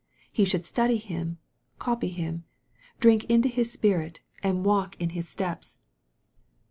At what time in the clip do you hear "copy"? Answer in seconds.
1.77-2.07